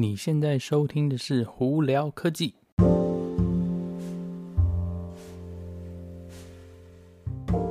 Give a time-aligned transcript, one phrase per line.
[0.00, 2.54] 你现在收听的是胡聊科技。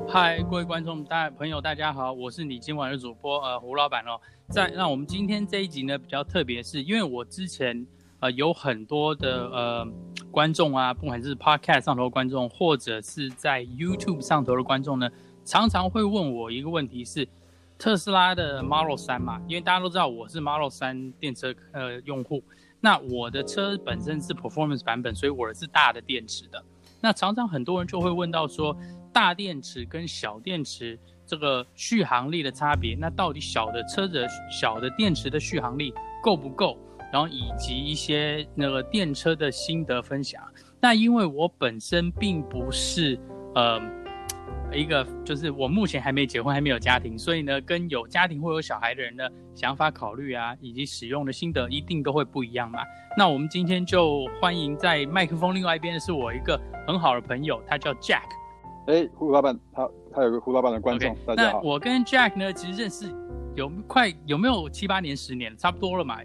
[0.08, 4.22] 嗨，各位观众、大朋友，大家好，我是你今晚的主播呃胡老板哦。
[4.48, 7.84] 在那我们今天这一集呢比较特别，是因为我之前
[8.20, 9.88] 呃有很多的呃
[10.30, 15.10] 观众啊，不管是 Podcast 上头的观众，或者是在 YouTube 上头的观众呢，
[15.44, 17.28] 常常会问我一个问题是。
[17.80, 22.44] 特斯拉的 Model 3嘛，因为大家都知道我是 Model 3电车呃用户，
[22.82, 26.62] 那我的车本身是 Performance 版本，所以我的是大的电池的。
[27.00, 28.76] 那常常很多人就会问到说，
[29.14, 36.78] 大电池跟小电池这个续航力的差别，那到底小的车子小的电池的续航力够不够？
[37.14, 40.44] 然后以及一些那个电车的心得分享。
[40.82, 43.18] 那因为我本身并不是
[43.56, 43.99] 呃。
[44.72, 52.80] 一个就是我目前还没结婚，还没有家庭，所以呢，跟有家庭或有小孩的人的想法考虑啊，以及使用的心得一定都会不一样嘛。
[53.18, 58.22] 那我们今天就欢迎在麦克风另外一边的是我一个很好的朋友，他叫 Jack。
[58.88, 61.62] 哎，胡老板，他他有个胡老板的观众，okay, 大家好。
[61.62, 63.14] 那我跟 Jack 呢，其实认识
[63.56, 66.20] 有快有没有七八年、十年，差不多了嘛。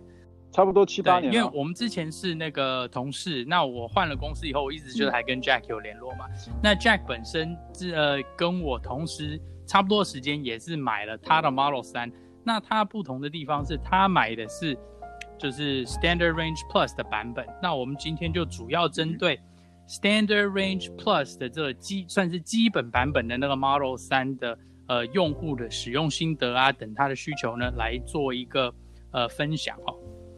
[0.55, 6.27] 差不多七八年，因为我们之前是那个同事，那我换了公司以后，我一直就是还跟 Jack 有联络嘛。
[6.47, 12.09] 嗯、那 Jack 本身是呃跟我同时差不多时间也是买了他的 Model 三
[12.45, 14.79] 那他不同的地方是他买的是
[15.37, 17.45] 就是 Standard Range Plus 的版本。
[17.61, 19.41] 那我们今天就主要针对
[19.89, 28.73] Standard Range Plus 的这个基算是基本版本的那个 Model 三的呃用户的使用心得啊等他的需求呢来做一个
[29.11, 29.97] 呃分享哦。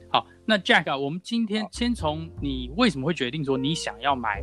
[0.08, 4.42] 好，那 Jack 啊，我们今天先从你为什么会决定说你想要买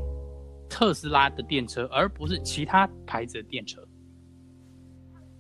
[0.70, 3.82] 特斯拉的电车，而不是其他牌子的电车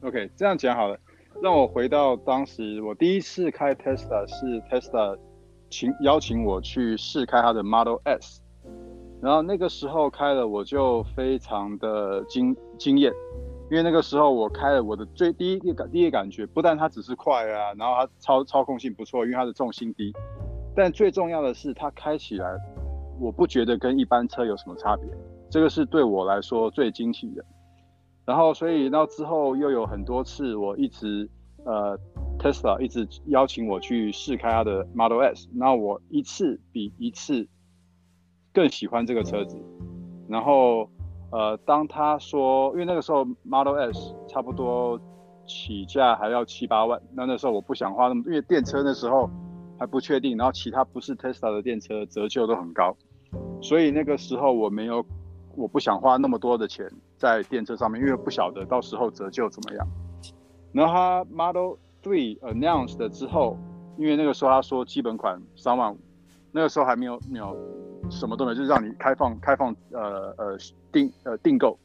[0.01, 0.99] ？OK，这样讲好了。
[1.41, 5.17] 让我回到当时我第一次开 Tesla 是 Tesla
[5.69, 8.41] 请邀请我去试开它的 Model S，
[9.21, 13.11] 然后那个时候开了我就非常的惊惊艳。
[13.73, 20.13] 因为那个时候我开了我的最第一个感第一个感觉，不但它只是快啊，然后它操操控性不错，因为它的重心低，
[20.75, 22.55] 但最重要的是它开起来，
[23.19, 25.09] 我不觉得跟一般车有什么差别，
[25.49, 27.43] 这个是对我来说最惊喜的。
[28.27, 31.27] 然后所以到之后又有很多次，我一直
[31.65, 31.97] 呃
[32.37, 37.47] Tesla 一直邀请我去试开它的 Model S，那我一次比一次
[38.53, 39.57] 更喜欢这个车子，
[40.29, 40.87] 然后。
[41.33, 45.01] 呃，当他说，因为那个时候 Model S 差不多
[45.47, 49.27] 起价还要七八万，那那时候我不想花那么，因为电车那时候
[49.79, 52.95] 还不确定，然后其他不是 Tesla 的电车折旧都很高，
[53.63, 55.03] 所以那个时候我没有，
[55.55, 59.87] 我不想花那么多的钱在电车上面，因为不晓得到时候折旧怎么样。
[60.71, 63.57] 然后他 Model Three announced 的之后，
[63.97, 65.97] 因为那个时候他说基本款三万五，
[66.51, 67.57] 那个时候还没有没有
[68.09, 70.57] 什么都没有，就是让你开放开放呃呃。
[70.93, 71.75] 订呃订购，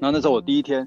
[0.00, 0.84] 然后那时候我第一天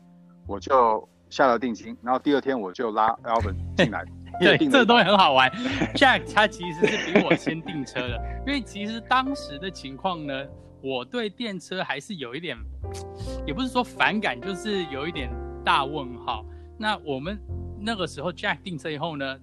[0.48, 4.04] 我就下了定金，然后第二天我就拉 Alvin 进来。
[4.38, 5.50] 对，这个东西很好玩。
[5.96, 10.46] Jack 他其实是比我先订车的，因为其实当时的情况呢，
[10.82, 12.58] 我对电车还是有一点，
[13.46, 15.32] 也不是说反感，就是有一点
[15.64, 16.46] 大问号。
[16.78, 17.40] 那我们
[17.80, 19.38] 那个时候 Jack 订车以后呢，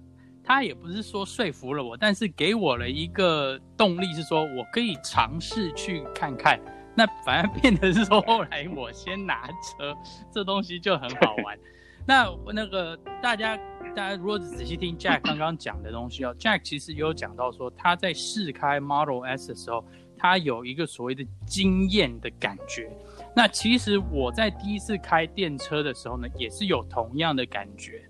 [0.45, 6.59] 他也不是说说服了我，但是给我了一个动力，是说我可以尝试去看看。
[6.95, 9.93] 那反而变得是说，后来我先拿车，
[10.31, 11.57] 这东西就很好玩。
[12.07, 13.57] 那那个大家，
[13.95, 19.83] 大家如果仔细听 Jack 刚刚讲的东西哦，Jack 其实有讲到说，他在试开 Model S 的时候，
[20.15, 22.89] 他有一个所谓的惊艳的感觉。
[23.35, 28.07] 那其实我在第一次开电车的时候呢，也是有同样的感觉。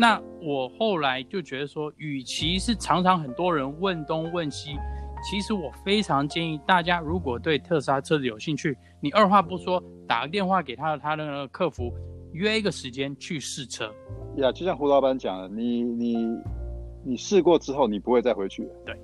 [0.00, 4.76] 那我后来就觉得说，与其是常常很多人问东问西。
[5.28, 11.92] 其实我非常建议大家，如果对特斯拉车子有兴趣，你二话不说，打个电话给他的他的那个客服，
[12.32, 13.92] 约一个时间去试车。
[14.36, 16.16] 呀，就像胡老板讲的，你你
[17.04, 18.70] 你试过之后，你不会再回去了。
[18.86, 18.96] 对，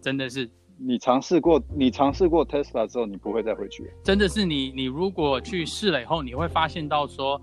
[0.00, 0.50] 真的是。
[0.80, 3.84] 你尝试过，你尝试过特斯拉之后，你不会再回去。
[4.02, 7.38] 真的是你，你如果去试了以后，你会发现到说，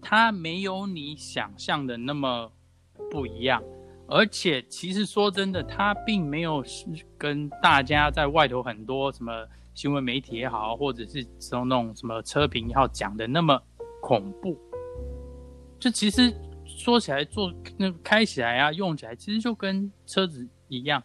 [0.00, 2.50] 它没有你想象的那么
[3.10, 3.62] 不一样。
[4.06, 6.64] 而且，其实说真的，它并没有
[7.18, 13.60] 跟大家在外头很多什么新闻媒体也好，或者是那种什么车评也好讲的那么
[14.00, 14.58] 恐怖。
[15.78, 16.34] 就其实
[16.64, 21.02] 说起来，做那开起来啊，用起来其实就跟车子一样。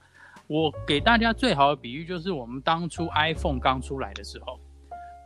[0.48, 4.58] 我给大家最好的比喻就是我们当初 iPhone 刚出来的时候。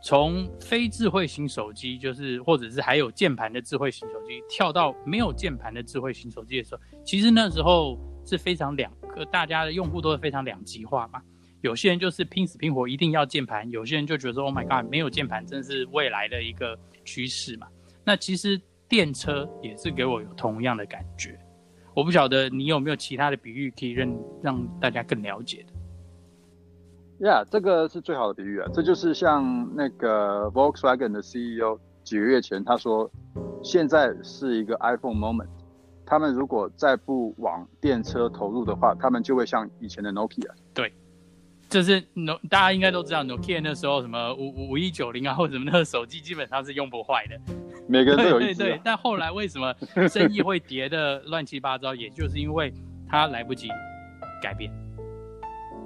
[0.00, 11.20] 从非智慧型手机，就是或者是还有键盘的智慧型手机，跳到没有键盘的智慧型手机的时候，其实那时候是非常两个，大家的用户都是非常两极化嘛。
[11.60, 17.66] 有些人就是拼死拼活一定要键盘，有些人就觉得说，Oh my god，没有键盘真是未来的一个趋势嘛。
[18.04, 21.36] 那其实电车也是给我有同样的感觉。
[21.94, 25.72] 我不晓得你有没有其他的比喻可以让让大家更了解的。
[27.18, 28.68] 呀，yeah, 这个是最好的比喻啊！
[28.72, 33.10] 这就是像那个 Volkswagen 的 CEO 几个月前他说，
[33.62, 35.48] 现在是一个 iPhone moment，
[36.06, 40.48] 他们如果再不往电车投入的话，他们就会像以前的 Nokia。
[40.72, 40.92] 对，
[41.68, 47.36] 就是 No，大家应该都知道 Nokia 那时候什么五五一九零啊，或者什么那个手机基本上是用不坏的，
[47.88, 49.74] 每个人都有一对对，但后来为什么
[50.08, 52.72] 生意会跌的乱七八糟，也就是因为
[53.08, 53.68] 他来不及
[54.40, 54.72] 改变。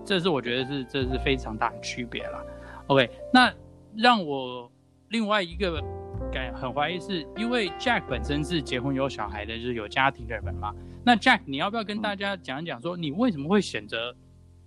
[0.05, 2.43] 这是我觉得是这是非常大的区别啦。
[2.89, 3.53] OK，那
[3.97, 4.71] 让我
[5.11, 5.83] 另外一个
[6.33, 10.75] 感很怀疑是，因为 Jack 本身是结婚有小孩的，就是有家庭的人嘛。
[11.05, 14.15] 那 Jack，你要不要跟大家讲一讲，说你为什么会选择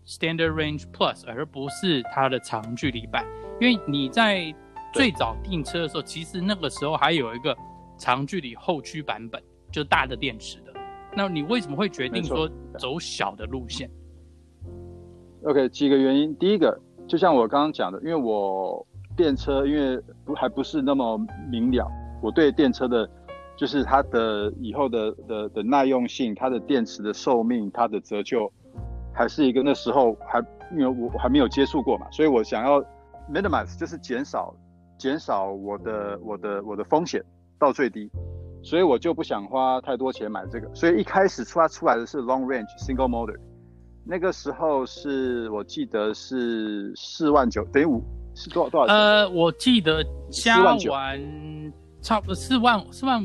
[0.08, 3.26] Standard Range Plus 而不是它的长距离版？
[3.60, 4.54] 因为你在
[4.94, 7.56] 最早订车的时候，其实那个时候还有一个
[7.98, 9.42] 长距离后驱版本，
[9.72, 10.74] 就大的电池的。
[11.16, 13.90] 那你为什么会决定说走小的路线
[15.46, 16.36] ？OK，几个原因。
[16.36, 16.78] 第一个，
[17.08, 21.18] 就像我刚刚讲的，因为我电车，因为不还不是那么
[21.50, 21.88] 明了，
[22.22, 23.10] 我对电车的，
[23.56, 28.52] 就是它的以后的的的耐用性，它的电池的寿命，它的折旧，
[29.14, 30.40] 还是一个那时候还
[30.72, 32.82] 因为我还没有接触过嘛，所以我想要
[33.32, 34.54] minimize，就是减少
[34.98, 37.24] 减少我的我的我的风险
[37.60, 38.10] 到最低，
[38.64, 43.38] 所以我就不想花太多钱买这个，所以一开始出来出来的是 long range single motor。
[44.08, 48.04] 那个时候是我记得是四万九，等于五
[48.36, 48.94] 是多少多少？
[48.94, 50.78] 呃，我记得加完
[52.02, 53.20] 差不多四万四万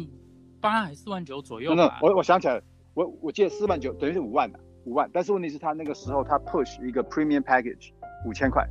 [0.58, 1.98] 八还是四万九左右吧。
[2.00, 2.62] 我我想起来了，
[2.94, 7.90] 我我记得四万九等于是五万的五万，但是问题是他那个时候他 push 一个 premium package
[8.26, 8.66] 五千块，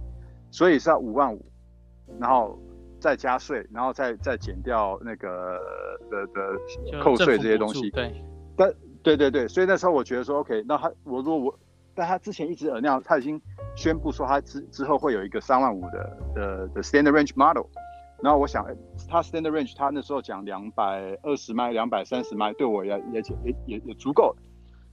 [0.50, 1.46] 所以是要五万五，
[2.20, 2.60] 然后
[3.00, 5.60] 再加税，然后再再减掉那个
[6.10, 7.88] 的的扣税这些东西。
[7.92, 8.12] 对，
[8.58, 8.74] 但
[9.04, 11.60] 对对对，所以那时候我觉得说 OK，那他我如果我。
[11.96, 13.42] 但他之前一直耳尿，他已经
[13.76, 17.66] 宣布说他之之后会有一个三万五的的的 standard range model，
[18.22, 18.66] 然后我想，
[19.10, 24.36] 他 standard range 他那时候讲两百二十迈、两百三十迈，对我也也也也也足够，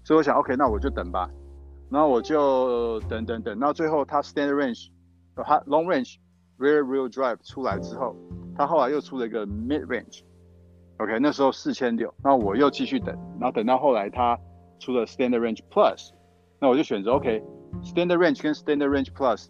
[0.04, 1.30] 所以我想 OK，那我就等吧，
[1.90, 4.88] 然后我就等等等，到最后他 standard range，
[5.36, 6.16] 他 long range
[6.58, 8.16] rear wheel drive 出来之后，
[8.56, 14.36] 他后来又出了一个 mid range，OK，那时候四千六，那我又继续等，然后等到后来他
[14.80, 16.15] 出了 standard range plus。
[16.58, 19.46] 那我就选择 OK，Standard Range 跟 Standard Range Plus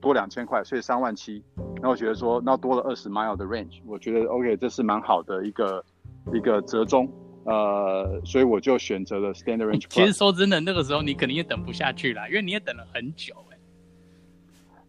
[0.00, 1.42] 多两千块，所以三万七。
[1.82, 5.84] 那我觉得说，那多了二十 mile 的 range，我觉得 OK，这是蛮好的一个
[6.32, 7.10] 一个折中。
[7.44, 9.88] 呃，所以我就选择了 Standard Range Plus。
[9.88, 13.58] 其实说真的，那个时候你肯定也等不下去了，因为你也等了很久哎。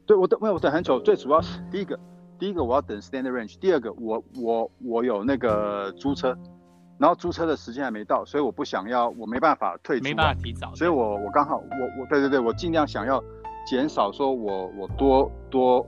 [0.06, 1.00] 对，我等，没有我等很久。
[1.00, 2.00] 最主要是第一个，
[2.38, 6.38] 第一个我要等 Standard Range，第二个我我我有那个租车。
[7.02, 13.22] 然后租车的时间还没到，所以我不想要，我没办法退出，没办法提早，所以我我刚好我我对对对，我尽量想要
[13.66, 15.84] 减少说我我多多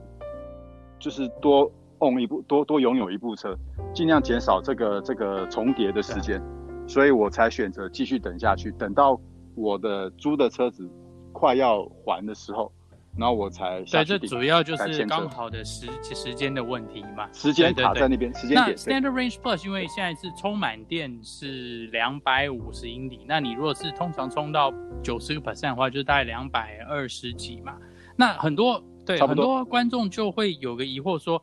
[0.98, 1.70] 就是多
[2.00, 3.56] own 一部多多拥有一部车，
[3.94, 6.42] 尽量减少这个这个重叠的时间，
[6.88, 9.16] 所以我才选择继续等下去，等到
[9.54, 10.90] 我的租的车子
[11.32, 12.72] 快要还的时候。
[13.16, 18.66] 然后我才对，这主要就是刚好的时时间的问题嘛，时间卡在那边，时间点。
[18.66, 27.76] 那 Standard Range Plus 因为现在是充满电是两百五十英里，那你如果是通常充到九十个 percent 的话，就是大概两百二十几嘛。
[28.16, 31.42] 那很多对很多观众就会有个疑惑说，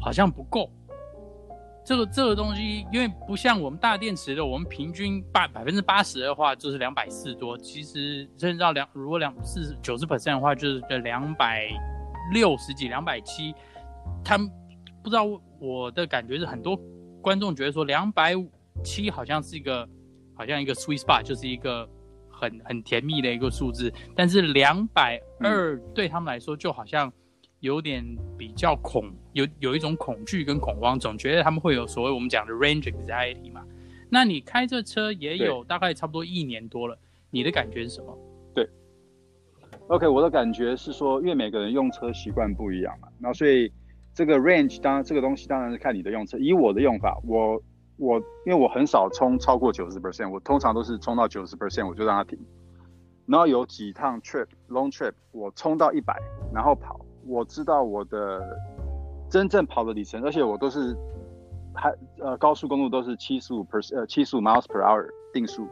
[0.00, 0.70] 好像不够。
[1.88, 11.66] 这个这个东西，因为不像我们大电池的，我们平均八百分之八十的话就是两百四多，其实甚至到两如果两四九十 percent 的话，就是两百
[12.34, 13.54] 六十几、两百七。
[14.22, 14.50] 他们
[15.02, 15.24] 不知道
[15.58, 16.78] 我的感觉是，很多
[17.22, 18.34] 观众觉得说两百
[18.84, 19.88] 七好像是一个
[20.34, 21.88] 好像一个 sweet spot，就是一个
[22.30, 27.10] 很很甜蜜的一个数字，但是两百二对他们来说就好像。
[27.60, 28.04] 有点
[28.36, 33.64] 比较恐，有有一种恐惧跟恐慌，总觉得他们会有所谓我们讲的 range anxiety 嘛。
[34.10, 36.96] 那你开这车也有大概差不多一年多了，
[37.30, 38.16] 你的感觉是什么？
[38.54, 38.68] 对
[39.88, 43.70] ，OK，我的感觉是说，因为每个人用车习惯不一样嘛，那所以
[44.14, 46.38] 这个 range 当然这个东西当然是看你的用车。
[46.38, 47.60] 以我的用法，我
[47.96, 52.38] 我因为我很少充超过九十 percent，我通常都是充到九十 percent 我就让它停。
[53.26, 56.16] 然后有几趟 trip long trip 我充到一百，
[56.54, 57.04] 然后跑。
[57.28, 58.40] 我知道我的
[59.30, 60.96] 真正跑的里程，而且我都是
[61.74, 65.68] 还呃高速公路都是七十五 per 呃七十五 miles per hour 定速，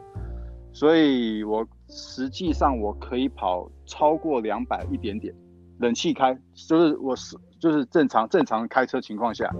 [0.71, 5.33] 所以我实际上我可以跑超过两百一点点，
[5.79, 9.51] 冷气开，就是我是就是正常正常开车情况下，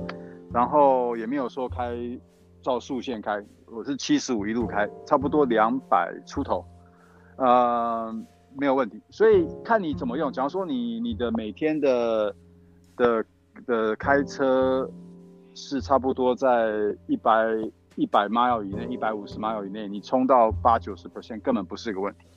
[0.54, 1.98] 然后也没有说开
[2.62, 6.64] 照速线开，我是七十五一路开，差不多两百出头，
[7.38, 8.14] 呃，
[8.56, 9.02] 没有问题。
[9.10, 12.36] 所以看你怎么用，假如说你你的每天的
[12.96, 13.26] 的
[13.66, 14.90] 的开车
[15.56, 16.72] 是差不多在
[17.08, 17.34] 一百。
[18.00, 22.28] 一百 mile 以内，一百五十 mile 以内，你冲到八九十 percent 根本不是个问题，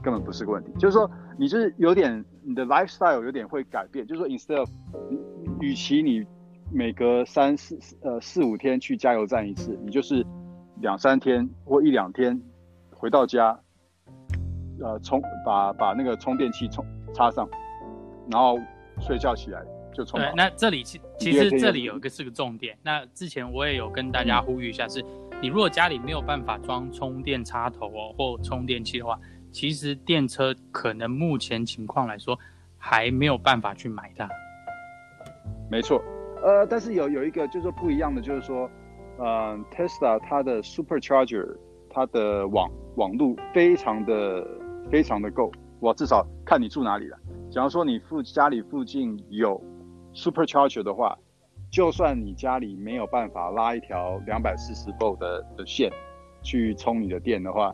[0.00, 0.70] 根本不是个问题。
[0.78, 4.06] 就是说，你就是有点你的 lifestyle 有点会改变。
[4.06, 4.70] 就是说，instead of，
[5.60, 6.24] 与其你
[6.72, 10.24] 每隔三四呃四五天去加油站一次，你就是
[10.76, 12.40] 两三天或一两天
[12.92, 13.58] 回到家，
[14.82, 16.84] 呃充把把那个充电器充
[17.14, 17.48] 插上，
[18.30, 18.58] 然后
[19.00, 20.18] 睡觉起来就充。
[20.20, 22.76] 对，那这里其其实这里有一个是个重点。
[22.82, 25.04] 那之前我也有跟大家呼吁一下是，是
[25.42, 29.18] 你如果家里没有办法装充电插头哦，或充电器的话，
[29.50, 32.38] 其实电车可能目前情况来说
[32.76, 34.28] 还没有办法去买它。
[35.70, 36.02] 没错，
[36.42, 38.68] 呃，但是有有一个就是说不一样的，就是说，
[39.18, 41.56] 呃，Tesla 它的 Supercharger
[41.88, 44.46] 它的网网路非常的
[44.90, 47.16] 非常的够，我至少看你住哪里了。
[47.50, 49.60] 假如说你附家里附近有。
[50.12, 51.16] Supercharger 的话，
[51.70, 55.88] 就算你家里没有办法拉一条两百四十 volt 的的线
[56.42, 57.72] 去充你的电的话，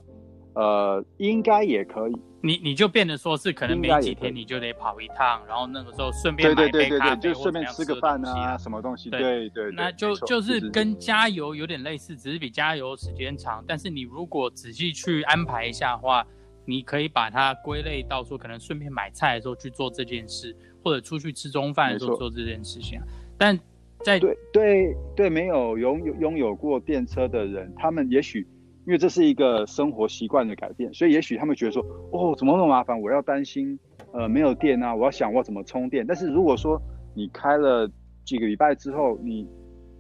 [0.53, 2.13] 呃，应该也可以。
[2.43, 9.09] 你你就变得说是可能没几天你就得跑一趟，然后那个时候顺便买杯咖啡，就顺便吃个饭啊，什么东西？
[9.09, 13.65] 对对对，那就就是跟加油有点类似，只是比加油时间长。
[13.67, 16.23] 但是你如果仔细去安排一下的话，
[16.67, 20.55] 你可以把它归类到说，可能顺便买菜的时候去做这件事。
[20.85, 23.01] 或者出去吃中饭的时候做这件事情，
[23.37, 23.59] 但
[24.05, 28.47] 在对对对，没有拥有拥有过电车的人，他们也许
[28.87, 33.03] 因为这是一个生活习惯的改变，所以也许他们觉得说，哦，怎么那么麻烦？
[33.03, 33.77] 我要担心
[34.13, 36.07] 呃没有电啊，我要想我怎么充电。
[36.07, 36.81] 但是如果说
[37.17, 37.91] 你开了
[38.25, 39.45] 几个礼拜之后，你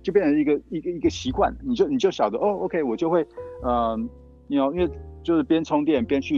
[0.04, 3.26] 就变成一个一个一个习惯，你就你就晓得哦，OK，我就会
[3.64, 4.08] 嗯，
[4.46, 4.88] 你要因为
[5.26, 6.36] 就是边充电边去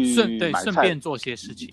[0.51, 1.69] 买菜，顺便做些事情。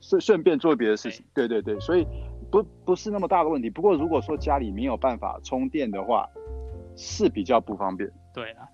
[0.00, 2.04] 顺顺便做别的事情，对对对，所以
[2.50, 3.70] 不不是那么大的问题。
[3.70, 6.26] 不过如果说家里没有办法充电的话，
[6.96, 8.10] 是比较不方便。
[8.34, 8.66] 对啊，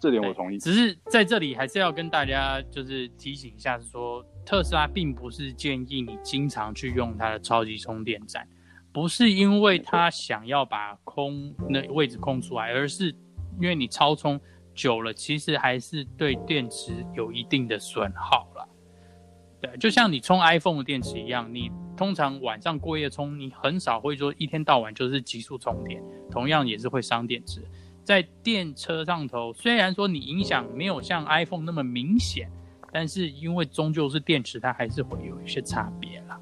[0.00, 0.58] 这点我同意。
[0.58, 8.46] 只是在这里还是要跟大家就是提醒一下，是说特斯拉并不是建议你经常去用它的超级充电站，
[8.92, 13.08] 不是因为它想要把空那位置空出来，而是
[13.60, 14.40] 因为你超充
[14.76, 18.68] 久了，其实还是对电池有一定的损耗了。
[19.60, 27.66] 对，就像你充 iPhone 的电池一样，你通常晚上过夜充，你很少会说一天到晚就是急速充电，同样也是会伤电池。
[28.04, 32.48] 在电车上头，虽然说你影响没有像 iPhone 那么明显，
[32.92, 36.38] 但是因为终究是电池，它还是会有一些差别啦。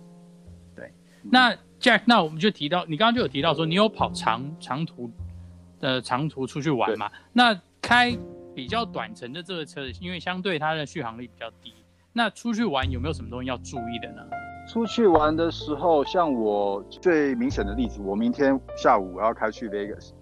[0.75, 5.11] 对，那 Jack，那我们就提到，你刚刚就有提到说，你有跑长长途
[5.81, 7.11] 呃长途出去玩嘛？
[7.33, 8.17] 那开
[8.55, 11.75] 比较短程的这个车，因为相对它的续航力比较低。
[12.15, 14.23] 那出去玩有没有什么东西要注意的呢？
[14.67, 20.13] 出去玩的时候，像我最明显的例子，我明天下午我要开去 Vegas，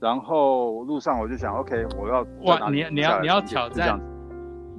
[0.00, 4.00] 然后路上我就想，OK，我要哇，你你要你要挑战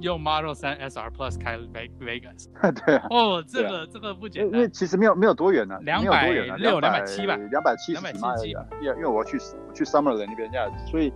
[0.00, 1.56] 用 Model 3 SR Plus 开
[2.00, 2.48] Vegas，
[2.84, 8.02] 对啊，哦，这个这个不简单，因为其实没有没有多远呢，两百六两百七吧，两百七十
[8.36, 9.38] 几吧，因为因为我要去
[9.72, 11.10] 去 Summerlin 那边这样，所以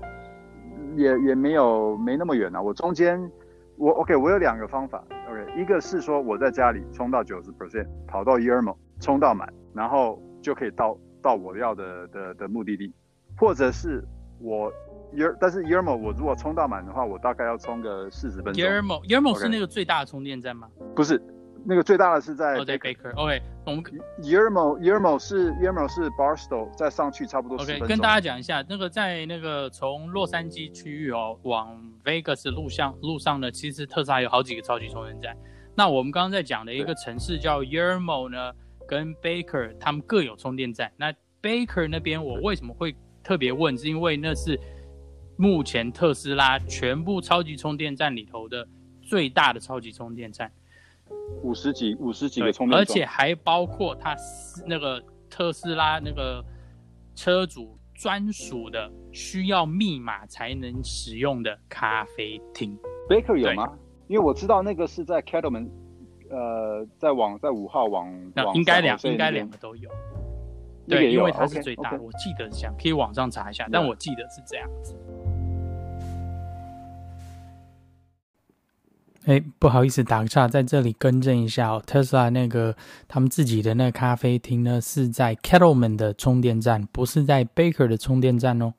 [0.97, 3.31] 也也没有没那么远啊，我中间。
[3.77, 5.03] 我 OK，我有两个方法。
[5.29, 12.93] OK，一个是说我在家里充到九十 percent，跑到 Yermo 充到满，然后就可以到到我要的的的目的地，
[13.37, 14.05] 或者是
[14.39, 14.73] 我
[15.13, 18.63] Yer，但是 Yermo 我如果充到满的话，我大概要充个四十分钟。
[18.63, 20.69] Yermo Yermo 是那个最大的充电站吗？
[20.95, 21.21] 不是。
[21.66, 23.83] 那个最大的是在 Baker，OK，、okay, 我们
[24.23, 27.56] Yermo Yermo 是 Yermo 是 Barstow 再上去差不多。
[27.62, 35.37] OK，跟大家讲一下，那个在那个从洛杉矶区域哦往 Vegas 路上路上呢，其实特斯拉有好几个超级充电站。
[35.75, 38.52] 那我们刚刚在讲的一个城市叫 Yermo 呢，
[38.87, 40.92] 跟 Baker 他们各有充电站。
[40.97, 43.76] 那 Baker 那边我为什么会特别问？
[43.76, 44.61] 是因为那是
[45.37, 48.68] 目前特斯拉全部超级充电站里头的
[49.02, 50.52] 最大的超级充电站。
[51.43, 54.17] 五十几五十几个充电，而且还包括它
[54.67, 56.45] 那个特斯拉那个
[57.15, 62.79] 车主专属的需要密码才能使用的咖啡厅。
[63.09, 63.73] Baker 有吗？
[64.09, 65.69] 因为我知道那个是在 Cattleman，
[66.31, 69.91] 呃，在往在五号往那应该两应该两个都有。
[70.87, 74.95] 对，因为它是最大的，我记得是这样，可以网上查一下，但我记得是这样子。
[79.26, 81.83] 哎，不好意思，打个岔，在这里更正一下哦。
[81.87, 82.76] 特斯拉那个
[83.09, 88.75] 他们自己的那个咖啡厅呢，是在 Kettleman 的充电站，不是在 Baker 的充电站哦。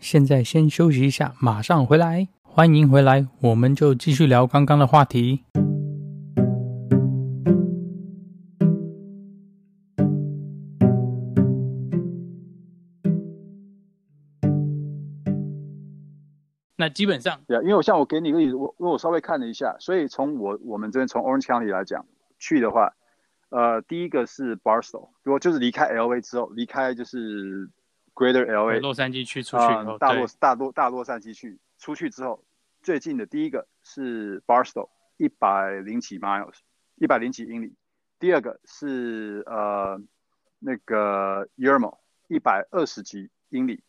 [0.00, 2.28] 现在先休息一下，马上回来。
[2.42, 5.42] 欢迎回来，我们就继续聊刚刚的话题。
[16.78, 22.04] 那基本上，对啊，因为我像我给你一个例子，我因为我稍微看了一下，所以从我我们这边从 Orange County 来讲
[22.38, 22.94] 去的话，
[23.48, 27.70] 呃，第一个是 Barstow，如果就是离开 LA 之后，离开就是
[28.14, 32.44] Greater LA 洛杉矶区出去，呃、大洛大洛大洛杉矶去出去之后，
[32.82, 36.56] 最近的第一个是 Barstow，一百零几 miles，
[36.96, 37.74] 一百零几英里，
[38.18, 39.98] 第二个是呃
[40.58, 41.96] 那个 Yermo，
[42.28, 43.82] 一百二十几英里，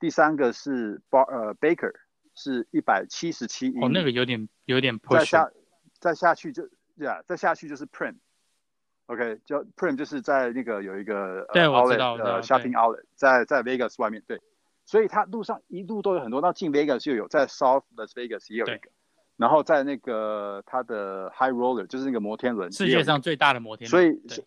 [0.00, 1.92] 第三个是 Bar 呃 Baker。
[2.34, 5.18] 是一百七十七英里，哦，那个有点有点 push。
[5.18, 5.50] 再下
[5.98, 14.40] 再下去就呀，再下去就是 Print，OK，叫 Print 就是在那个有一个对，我知道呃 Shopping Outlet，在在 Vegas 外面，对，
[14.84, 18.90] 所以它路上一路都有很多，那进 Vegas 就有，在 South Las Vegas 也有一个，
[19.36, 23.90] 然后在那个它的 High Roller 就是那个摩天轮，世界上最大的摩天。
[23.90, 24.40] 轮，所以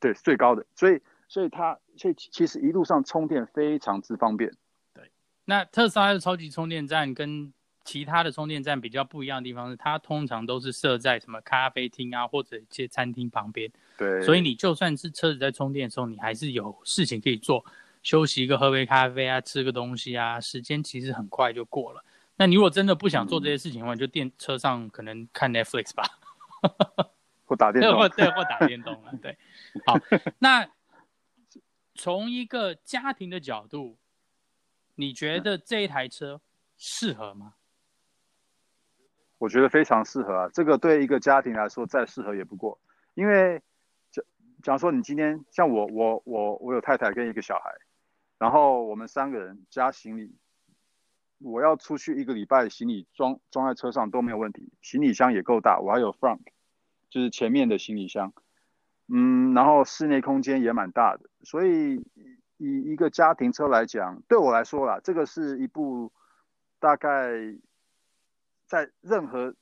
[0.00, 4.52] 对最高的，所以所以它所以其实一路上充电非常之方便。
[5.46, 7.52] 那特斯拉的超级充电站跟
[7.84, 13.70] 其他的充电站比较不一样的地方是，它通常都是设在什么咖啡厅啊，或者一些餐厅旁边。
[13.98, 14.22] 对。
[14.22, 17.62] 所以你就算是车子在充电的时候，你还是有事情可以做，
[18.02, 22.02] 休息一个，喝杯咖啡啊，吃个东西啊，时间其实很快就过了。
[22.36, 26.04] 那你如果真的不想做这些事情的话，嗯、就电车上可能看 Netflix 吧，
[27.44, 29.12] 或打电动， 或对，或打电动了。
[29.20, 29.36] 对。
[29.84, 29.98] 好，
[30.40, 30.66] 那
[31.94, 33.98] 从一个家庭的角度。
[34.96, 36.40] 你觉得这一台车
[36.76, 37.54] 适合吗？
[39.38, 40.48] 我觉得非常适合啊！
[40.54, 42.78] 这个对一个家庭来说再适合也不过。
[43.14, 43.60] 因为
[44.10, 44.22] 假
[44.62, 47.74] 假如说你今天像我，我我我有太太跟一个小孩，
[48.38, 50.34] 然后我们三个人加行李，
[51.38, 56.40] 我要出去一个礼拜，行李装装在车上都没有问题，行李箱也够大，我还有 front，
[57.10, 58.32] 就是前面的行李箱，
[59.08, 62.06] 嗯，然后室内空间也蛮大的，所以。
[62.64, 66.10] 以一个家庭车来讲，对我来说啦，这个是一部
[66.80, 67.30] 大概
[68.66, 69.54] 在任何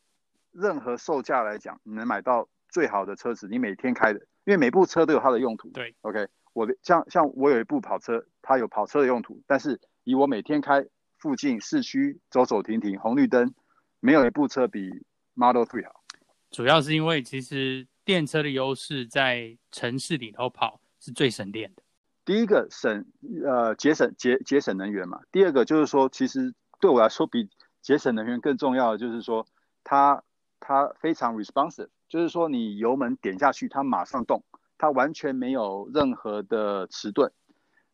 [0.52, 3.48] 任何售价来讲，你能买到最好的车子。
[3.48, 5.68] 你每天开的，因为每部车都有它的用途。
[5.70, 10.86] 对，OK，我的像像我有一部跑车，它有跑车的用途，但是以我每天开
[11.18, 13.52] 附近市区走走停停，红绿灯，
[13.98, 16.04] 没有一部车比 Model Three 好。
[16.50, 21.81] 主要是因为其实电车的优势在城市里头跑是最省电的。
[22.24, 23.04] 第一个省
[23.44, 29.44] 呃节省节节省能源嘛，第二个就是说，其实对我来说比节省能源更重要的就是说，
[29.82, 30.22] 它
[30.60, 34.44] 它非常 responsive，就是说你油门点下去，它马上动，
[34.78, 37.32] 它完全没有任何的迟钝，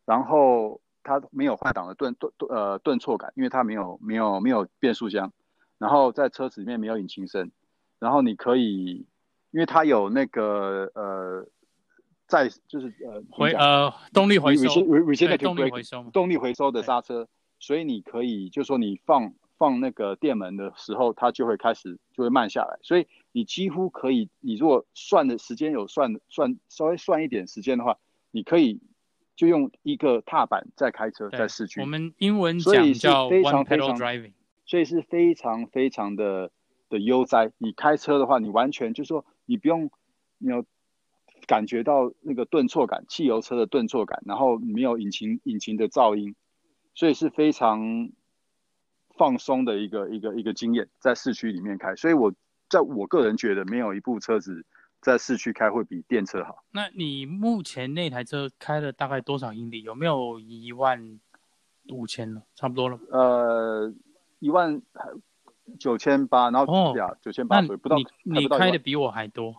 [0.05, 5.33] 然后它没有换挡的顿顿呃顿挫感，因为它没有没有没有变速箱，
[5.79, 7.51] 然后在车子里面没有引擎声，
[7.97, 9.07] 然后你可以，
[9.49, 11.47] 因为它有那个呃。
[12.29, 14.69] 在就是呃回呃动力回收，
[15.39, 27.97] 动力回收动力回收的刹车，所以你可以就是说你放放那个电门的时候，它就会开始就会慢下来，所以你几乎可以，你如果算的时间有算算稍微算一点时间的话，
[28.29, 28.79] 你可以
[29.35, 31.81] 就用一个踏板在开车在市区。
[31.81, 34.33] 我们英文讲叫 one pedal driving，
[34.67, 36.51] 所以是非常非常的
[36.89, 37.51] 的悠哉。
[37.57, 39.89] 你开车的话，你完全就是说你不用
[40.37, 40.63] 你要。
[41.47, 46.35] 感觉到那个顿挫感，汽油车的顿挫感，然后没有引擎引擎的噪音，
[46.93, 48.09] 所以是非常
[49.17, 51.95] 放松的一个一个一个经验，在市区里面开。
[51.95, 52.33] 所以我
[52.69, 54.65] 在我个人觉得，没有一部车子
[55.01, 56.63] 在市区开会比电车好。
[56.71, 59.81] 那你目前那台车开了大概多少英里？
[59.83, 61.19] 有没有一万
[61.89, 62.43] 五千了？
[62.55, 62.99] 差不多了。
[63.09, 63.93] 呃，
[64.39, 64.81] 一万
[65.79, 69.55] 九千八，然后呀，九千八，不到，你你开的比我还多。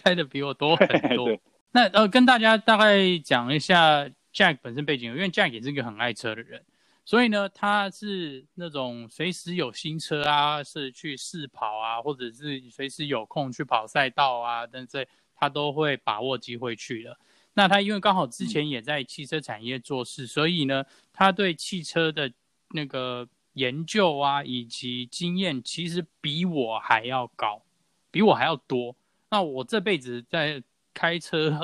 [0.00, 1.38] 开的比我多很多。
[1.70, 6.64] 那呃，跟大家大概讲一下 Jack 本身背景，因为 Jack 也是一个很爱车的人，
[7.04, 15.06] 所以呢，他是那种随时有新车啊，是去试跑啊，或者是随时有空去跑赛道啊，等等，
[15.36, 17.18] 他都会把握机会去的。
[17.54, 22.32] 那他因为刚好之前也在汽车产业做事，嗯，所以呢，他对汽车的
[22.70, 27.62] 那个研究啊，以及经验，其实比我还要高，
[28.10, 28.94] 比我还要多。
[29.30, 30.62] 那我这辈子在
[30.94, 31.60] 开车，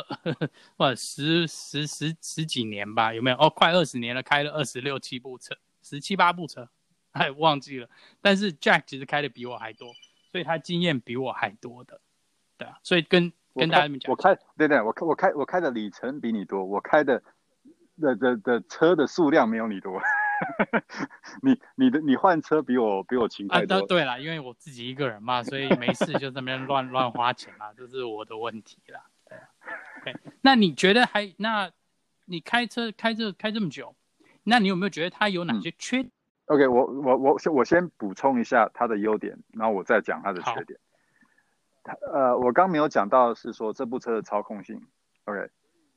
[0.77, 3.37] 哇，十十十十几年吧，有没有？
[3.39, 6.69] 哦，快二十年了，开了二十六七部车，十七八部车，
[7.13, 7.89] 哎，忘记了。
[8.21, 9.93] 但是 Jack 其实开的比我还多，
[10.31, 12.01] 所以他经验比我还多的，
[12.59, 17.23] 对啊，所以跟跟大家们讲，我开对对，我开我开我开的里程比你多，我开的
[18.01, 20.01] 的的的车的数量没有你多，
[21.43, 23.77] 你你的你换车比我比我勤快多。
[23.77, 29.01] 啊，对了，因为我自己一个人嘛，所以没事就这边乱 乱花钱嘛，这是我的问题啦。
[29.29, 29.39] 对
[30.01, 31.71] ，OK，那你觉得还那？
[32.27, 33.95] 你开车开这开这么久，
[34.45, 36.01] 那你有没有觉得它有哪些缺？
[36.01, 36.11] 嗯
[36.47, 40.81] OK，我我我先我先补充一下它的优点，然后我再讲它的缺点。
[42.11, 44.81] 呃，我刚没有讲到是说这部车的操控性
[45.25, 45.51] ，OK，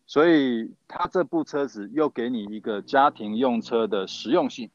[0.08, 4.72] 所以它这部车子又给你一个家庭用车的实用性，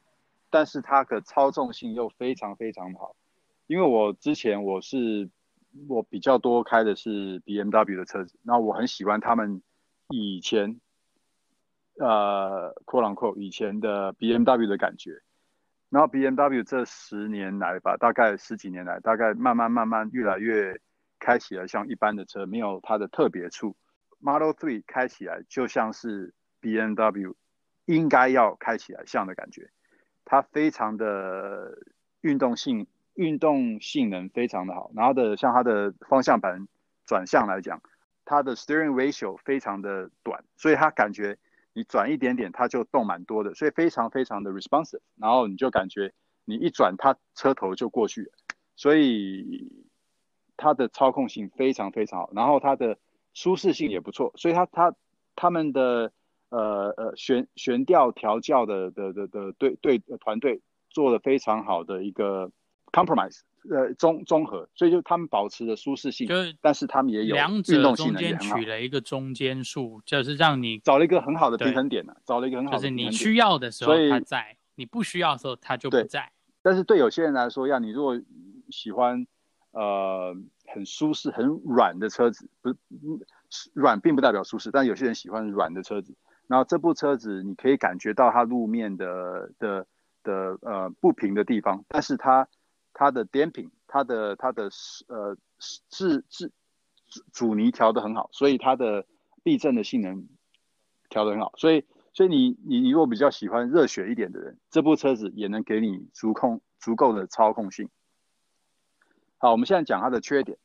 [0.50, 3.16] 但是它的操纵性又非常非常好。
[3.66, 5.30] 因为我之前我是
[5.88, 9.62] 我比较多开的是 BMW 的车子，那我很喜欢他们
[10.10, 10.78] 以前
[11.98, 15.22] 呃 quote unquote 以前的 BMW 的感觉。
[15.88, 20.80] 然后 B M W 这十年来吧，大概十几年来，大概慢慢慢慢越来越
[21.18, 23.76] 开起来像一般的车，没有它的特别处。
[24.22, 27.36] Model Three 开起来就像是 B M W
[27.84, 29.70] 应该要开起来像的感觉，
[30.24, 31.76] 它非常的
[32.22, 34.90] 运动性，运动性能非常的好。
[34.94, 36.66] 然后的像它的方向盘
[37.04, 37.82] 转向来讲，
[38.24, 41.36] 它的 Steering Ratio 非常的短，所以它感觉。
[41.74, 45.00] 你转一点点，它就动蛮多的，所以非常非常的 responsive。
[45.16, 46.12] 然后你就感觉
[46.44, 48.32] 你一转，它车头就过去了，
[48.76, 49.72] 所以
[50.58, 52.30] 它的操控性非常非常好。
[52.34, 52.98] 然后它的
[53.34, 54.94] 舒适性也不错，所以它它
[55.34, 56.12] 他们的
[56.50, 62.50] 呃呃悬悬吊调教的的的的对对团队做了非常好的一个
[62.92, 63.40] compromise。
[63.70, 67.32] 呃，综综合，所以就他们保持的舒适性，就是，但是他们也有。
[67.32, 73.08] 两者中间取了一个中间数，就是让你找了一个很好的平衡点呢，找了一个很好的平衡点。
[73.08, 76.32] 就是你需要的时候它在，你不需要的时候它就不在。
[76.60, 78.20] 但是对有些人来说，要你如果
[78.70, 79.24] 喜欢
[79.70, 80.34] 呃
[80.72, 82.70] 很舒适、很软的车子，不
[83.50, 86.14] 是软并不代表舒适，但有些人喜欢软的车子。
[86.46, 89.86] 然后这部车子你可以感觉到它路面的的
[90.22, 92.48] 的呃不平的地方，但是它。
[92.94, 94.68] 它的 damping，它的它的
[95.08, 96.52] 呃是是
[97.32, 99.06] 阻尼调得很好，所以它的
[99.42, 100.28] 避震的性能
[101.08, 107.88] 调得很好，所以所以你你如果比较喜欢热血一点的人，这部车子也能给你足控足够的操控性。
[109.38, 110.58] 好，我们现在讲它的缺点，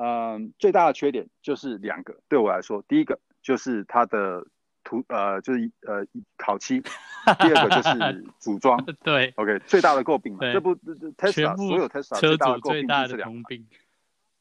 [0.00, 4.46] 嗯、呃，最大的缺点就是两个，对我来说，第一个就是它的。
[4.82, 6.02] 涂呃就是呃
[6.38, 8.82] 烤漆，第二个就是 组装。
[9.04, 10.74] 对，OK 最大的诟病嘛，这部
[11.18, 13.54] Tesla 所有 Tesla 最大的诟病就是这两个。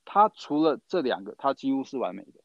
[0.05, 2.39] 它除了这两个，它几乎是完美的。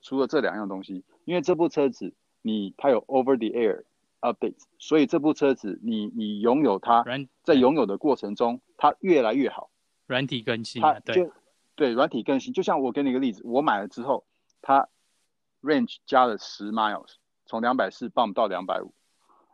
[0.00, 3.84] 除了这两样东西，因为这部车子你它有 Over the Air
[4.22, 7.04] Update，所以这部车子你你拥有它，
[7.42, 9.68] 在拥有的过程中，它越来越好。
[10.06, 11.30] 软体更新，它就
[11.76, 12.52] 对软体更新。
[12.52, 14.26] 就像我给你一个例子，我买了之后，
[14.60, 14.88] 它
[15.62, 17.14] Range 加了十 miles。
[17.48, 18.92] 从两百四 bump 到两百五，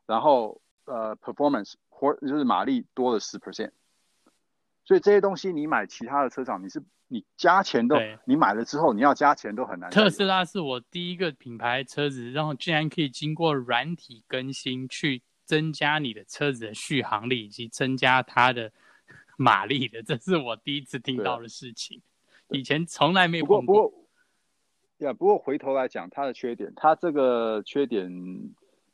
[0.07, 3.73] 然后呃 performance 或就是马力多了十 percent，
[4.87, 9.91] 所以这些东西你买其他的车厂，你是你加钱都，你买了之后你要加钱都很难。
[9.91, 18.73] 特斯拉是我第一个品牌车子，然后竟然可以经过软体更新去增加你的车子的续航力以及增加它的
[19.37, 22.01] 马力的，这是我第一次听到的事情，
[22.53, 23.93] 以前从来没有碰过。
[24.99, 28.09] Yeah, 不过回头来讲，它的缺点，它这个缺点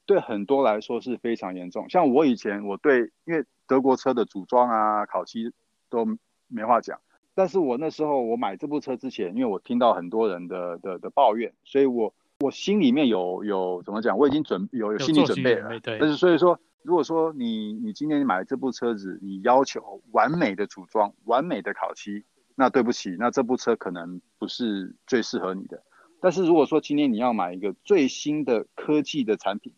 [0.07, 1.90] 对很多来说是非常严重。
[1.90, 5.53] 像我以前，我对因为德国车的组装啊、烤漆
[5.90, 6.07] 都
[6.47, 6.99] 没话讲。
[7.35, 15.79] 但是我那时候我买这部车之前，因为我听到很多人的的的抱怨，所以我我心里面有有怎么讲，我已经准有有心理准备了。
[15.81, 15.99] 对。
[16.01, 22.25] 但是所以说，如果说你你今天买这部车子，你要求完美的组装、完美的烤漆，
[22.61, 25.81] 那对不起，那这部车可能不是最适合你的。
[26.21, 29.73] 但是如果说今天你要买一个最新的科技的产品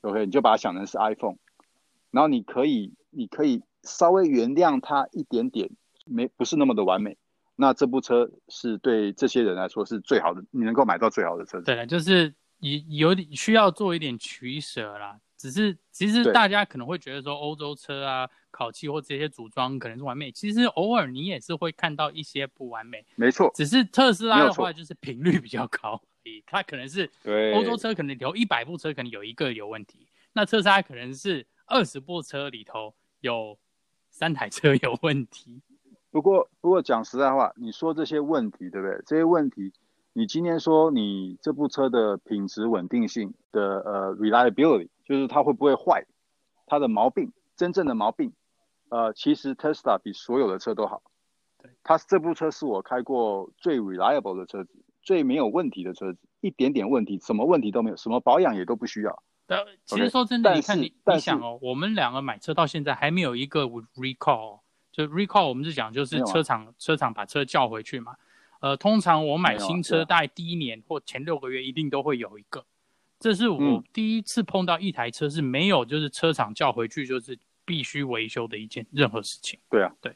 [0.00, 1.36] ，OK，你就把它想成是 iPhone，
[2.10, 5.68] 然后你可以你可以稍微原谅它一点点，
[6.06, 7.18] 没不是那么的完美，
[7.54, 11.66] 那这部车是对这些人来说是最好的，你能够买到最好的车子。
[11.66, 15.20] 对了，就是有有点需要做一点取舍啦。
[15.36, 18.30] 只是其实大家可能会觉得说欧洲车啊。
[18.54, 23.04] 烤漆或这些组装可能是完美，其实偶尔你也是会看到一些不完美。
[23.16, 27.10] 没错，只是特斯拉的话就是频率比较高而已，它可能是
[27.52, 33.58] 欧洲车可能有一百部车可能有一个有问题，那特斯拉可能是二十部车里头有
[34.08, 35.60] 三台车有问题。
[36.12, 39.02] 不过不过讲实在话，你说这些问题对不对？
[39.04, 39.72] 这些问题，
[40.12, 46.04] 你今天说你这部车的品质稳定性的呃 reliability，就是它会不会坏，
[46.66, 48.32] 它的毛病真正的毛病。
[48.94, 51.02] 呃，其实 Tesla 比所有的车都好，
[51.82, 59.22] 它这部车是我开过最 reliable 的车子，最没有问题的车子，一点点问题，什么问题都没有，什么保养也都不需要。
[59.46, 64.60] 但其实说真的，okay, 你看你你想哦，我们两个买车到现在还没有一个 recall，
[64.92, 68.14] 就 recall 我们是讲就是车厂车厂把车叫回去嘛。
[68.60, 72.64] 呃，通常我买新车大概第一年或前六个月一定都会有一个。
[73.18, 79.58] 这是我第一次碰到一台车是没有，就是车厂叫回去就是必须维修的一件任何事情。
[79.70, 80.14] 对啊，对，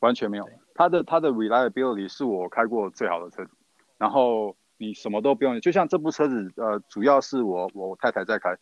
[0.00, 0.48] 完全没有。
[0.74, 3.50] 它的它的 reliability 是我开过最好的车子，
[3.98, 8.56] 然后你什么都不用，就像这部车子，呃，主要是我我太太在开，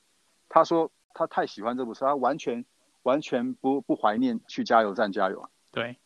[0.48, 2.64] 她说她太喜欢这部车，她完全
[3.02, 5.48] 完全不不怀念去加油站加油啊。
[5.70, 5.96] 对，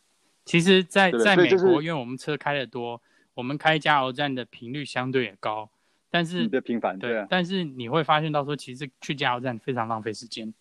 [0.45, 3.01] 其实在，在在美国，因为我们车开的多，
[3.33, 5.69] 我们开加油站的频率相对也高。
[6.11, 7.25] 但是，的频繁，对啊。
[7.27, 10.53] 但是你会发现到说，其实去加油站非常浪费时间。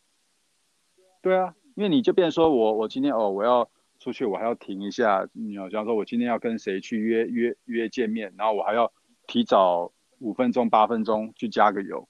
[1.23, 5.27] 对啊，因为你就变成说我我今天哦我要出去，我还要停一下。
[5.33, 8.93] 你好像说我今天要跟谁去约约约见面，然后我还要
[9.29, 12.09] 提早五分钟八分钟去加个油，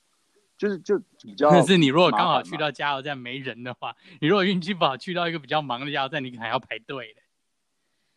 [0.57, 1.51] 就是就比较。
[1.53, 7.20] 但是你如果刚好去到加油站没人的话，你如果运气不好去到一个比较忙的加油站，你可能还要排队的。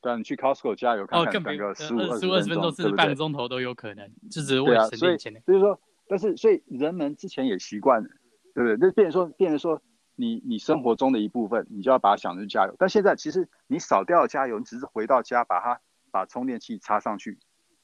[0.01, 5.41] 对，你去 Costco 加油看看，等个十五二十分钟，甚至半个钟头都有可能，就只是为了省点钱。
[5.45, 8.09] 所以说，但是所以人们之前也习惯了，
[8.53, 8.89] 对不对？
[8.89, 9.81] 就变成说，变成说
[10.15, 12.75] 你你生活中的一部分，你就要把它想成加油。
[12.79, 15.79] 但现在其实你少掉了加油，你只是回到家把它
[16.11, 17.39] 把充电器插上去，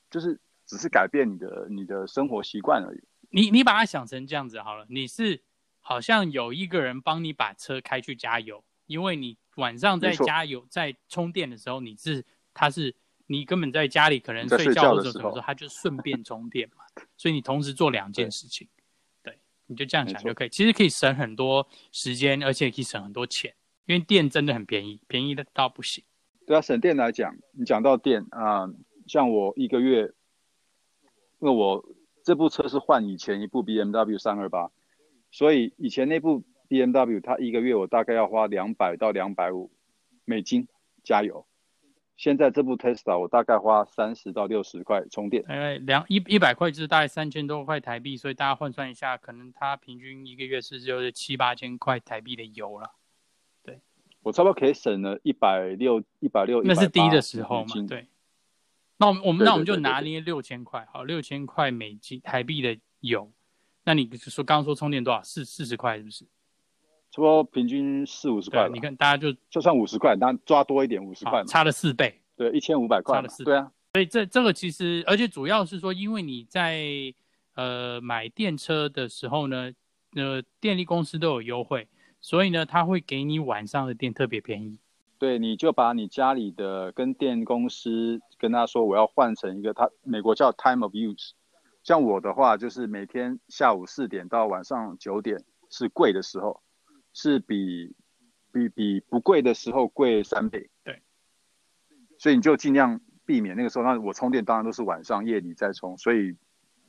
[0.09, 3.01] 就是只是改变你的你的生活习惯而已。
[3.29, 5.41] 你你把它想成这样子好了，你是
[5.79, 9.37] 好像有一个人帮你把车开去加油，因为你。
[9.57, 12.95] 晚上在加油、在充电的时候，你是他是
[13.27, 16.85] 你根本在家里可能睡觉或者什么时候，他就顺便充电嘛，
[17.17, 18.80] 所以你同时做两件事情，对，
[19.71, 23.55] 你就这样想就可以，其实可以省很多时间，而且可以省很多钱，
[23.85, 26.03] 因为电真的很便宜，便宜的到不行。
[26.45, 28.73] 对啊，省电来讲，你讲到电啊、呃，
[29.07, 30.11] 像我一个月，
[31.39, 31.83] 因为我
[32.23, 34.69] 这部车是换以前一部 BMW 三二八，
[35.31, 36.43] 所以以前那部。
[36.71, 39.69] BMW 它一个月我大概要花两百到两百五
[40.23, 40.69] 美金
[41.03, 41.45] 加油，
[42.21, 52.91] 现在这部 Tesla 我大概花三十到六十块充电，哎，两一一百块就是大概三千多块台币，所以大家换算一下，可能它平均一个月是就是七八千块台币的油了。
[53.63, 53.81] 对，
[54.21, 57.73] 我差不多可以省了一百六一百六，那是低的时候嘛？
[57.89, 58.05] 对。
[58.97, 63.31] 那我们我们那我们就拿捏六千块，好，六千块美金台币的油，
[63.83, 65.23] 那你说刚刚说充电多少？
[65.23, 66.23] 四四十块是不是？
[67.11, 77.13] 差不多平均四五十块，你看大家就就算五十块，但抓多一点五十块，差了四倍，对，一千五百块，差了四倍，对啊，所以这这个其实，而且主要是说，因为你在
[77.55, 79.73] 呃买电车的时候呢，
[80.15, 81.85] 呃电力公司都有优惠，
[82.21, 84.77] 所以呢，他会给你晚上的电特别便宜。
[85.19, 91.31] 对，你就把你家里的跟电公司跟他说，我要换成一个，他美国叫 time of use，
[91.83, 96.61] 像我的话就是每天下午四点到晚上九点是贵的时候。
[97.13, 97.93] 是比
[98.53, 101.01] 比比不贵的时候贵三倍，对，
[102.17, 103.83] 所以你就尽量避免那个时候。
[103.83, 106.35] 那我充电当然都是晚上夜里再充，所以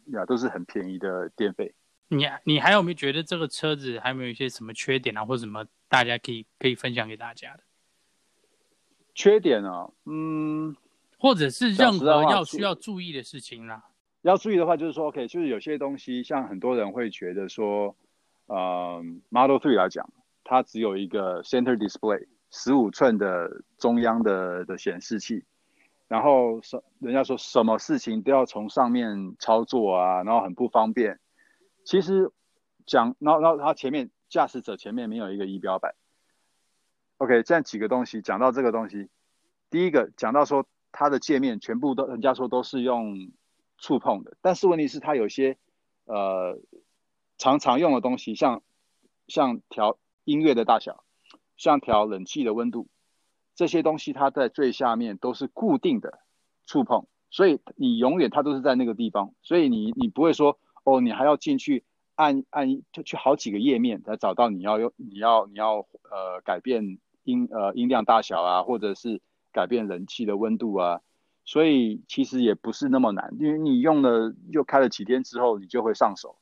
[0.06, 1.74] 呀都是很便宜的电费。
[2.08, 7.62] 你你还有没有觉得这个车子还有没有一些什么缺点啊，或者什么大家可以可以分享给大家的？
[9.14, 10.76] 缺点啊，嗯，
[11.18, 13.84] 或者是任何要需要注意的事情啦。
[14.22, 17.96] 要注意的话就是说，OK，就是有些东西，像很多人会觉得说。
[18.52, 20.12] 呃，Model 3来讲，
[20.44, 25.46] 它只有一个 Center Display，十五寸的中央的的显示器，
[26.06, 31.18] 然后什人家说什么事情都要从上面操作啊，然后很不方便。
[31.86, 32.30] 其实
[32.84, 35.94] 讲，然后然后它前面驾驶者前面没有一个仪表板。
[37.16, 39.08] OK，这样几个东西讲到这个东西，
[39.70, 43.30] 第一个讲到说它的界面全部都人家说都是用
[43.78, 45.56] 触碰的，但是问题是它有些
[46.04, 46.60] 呃。
[47.42, 48.62] 常常用的东西，像
[49.26, 51.02] 像调音乐的大小，
[51.56, 52.86] 像调冷气的温度，
[53.56, 56.20] 这些东西它在最下面都是固定的
[56.66, 61.82] 触碰，所以你永远它都是在那个地方，所以你你不会说哦，你还要进去
[62.14, 65.78] 按按就去好几个页面才找到你要用你要你要
[66.12, 71.00] 呃改变音呃音量大小啊，或者是改变冷气的温度啊，
[71.44, 76.36] 所以其实也不是那么难，因为你用了又开了几天之后，你就会上手。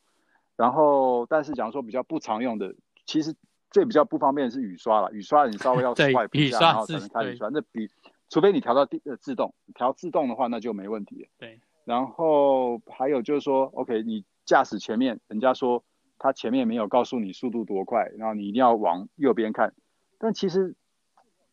[0.60, 2.74] 然后，但是假如说比较不常用的，
[3.06, 3.34] 其实
[3.70, 5.10] 最比较不方便的是雨刷了。
[5.10, 7.48] 雨刷你稍微要 swipe 一下，然后才能开雨刷。
[7.48, 7.88] 那比
[8.28, 11.28] 除非你调到第呃自动，调自动的话那就没问题。
[11.38, 11.58] 对。
[11.86, 15.82] 然后还有就是说，OK，你驾驶前面，人家说
[16.18, 19.72] 他前面没有告诉你速度多快，然后你一定要往右边看。
[20.18, 20.76] 但其实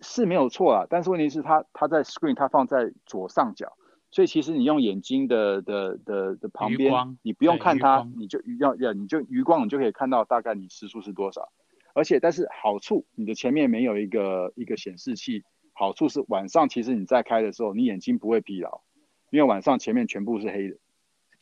[0.02, 3.78] 是没有错啊，但是问题是他他在 screen 他放在左上角，
[4.12, 11.52] 所以其实你用眼睛的的的的旁边，你不用看它，你就要要你就余光你就可以看到大概你时速是多少。
[11.94, 15.44] 而且但是好处，你的前面没有一个一个显示器，
[15.74, 18.82] 好处是晚上其实你在开的时候，你眼睛不会疲劳，
[19.30, 20.78] 因为晚上前面全部是黑的。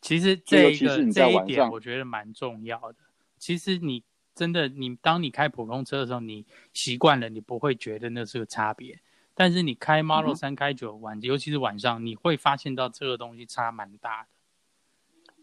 [0.01, 2.97] 其实这个其实你在晚上我觉得蛮重要的。
[3.38, 4.04] 其实你。
[4.36, 8.99] 真的，你当你开普通车的时候，你习惯了，你不会觉得那是个差别。
[9.36, 14.30] 但是你开 Model 3开久晚，尤其是晚上，你会发现到这个东西差蛮大的。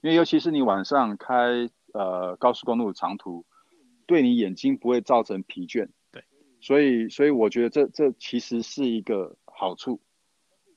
[0.00, 3.44] 因为尤其是你晚上开呃高速公路长途，
[4.06, 5.90] 对你眼睛不会造成疲倦。
[6.10, 6.24] 对，
[6.60, 10.00] 所以所以我觉得这这其实是一个好处。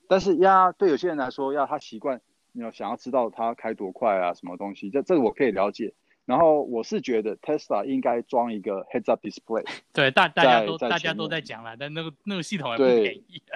[0.08, 2.20] 但是呀，对有些人来说，要他习惯，
[2.52, 5.94] 你要想要知道他开多快啊，什么东西，这这个我可以了解。
[6.26, 9.64] 然后我是觉得 Tesla 应该装一个 Heads Up Display。
[9.94, 13.54] 对，大大家都大家都在讲了，但那个那个系统也不便宜啊。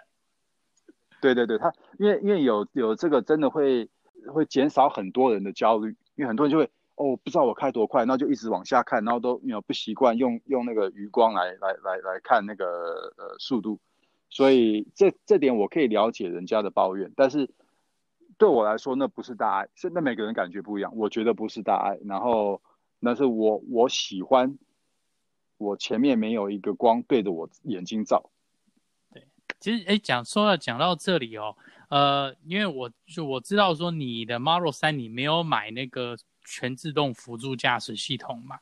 [1.20, 3.88] 对对对，它因为因为有有这个真的会
[4.32, 13.80] 会减少很多人的焦虑，因为很多人就会哦不知道我开多快，然后就一直往下看，然后都有不习惯用用那个余光来来来来看那个呃速度，
[14.30, 17.50] 所以这这点我可以了解人家的抱怨，但是。
[18.40, 20.90] 对我来说，那不是大爱，现在每个人感觉不一样。
[20.96, 22.58] 我觉得不是大爱，然后
[22.98, 24.56] 那是我我喜欢，
[25.58, 28.30] 我前面没有一个光对着我眼睛照。
[29.12, 29.22] 对，
[29.60, 31.54] 其实哎，讲说到讲到这里哦，
[31.90, 38.58] 呃，因为我就我知道说你的 Model 三你没有买那个全自动辅助驾驶系统嘛，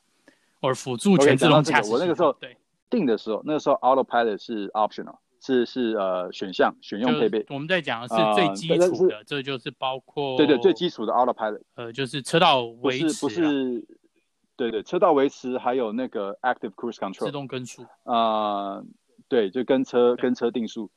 [0.59, 1.89] 或者辅助全自动驾驶。
[1.89, 2.57] 我那个时候对
[2.89, 5.15] 定的时候，那个时候 Autopilot 是 optional。
[5.41, 13.87] 是是呃选项选用配备，我们在讲的是最基础的，呃、这就是包括对对最基础的 Autopilot，呃就是车道维持不是，不是
[14.57, 18.85] 对对车道维持还有那个 Active Cruise Control 自动跟速啊、呃、
[19.29, 20.91] 对就跟车跟车定速，